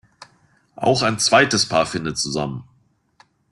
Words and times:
Auch 0.77 1.03
ein 1.03 1.19
zweites 1.19 1.67
Paar 1.67 1.85
findet 1.85 2.17
zusammen. 2.17 2.63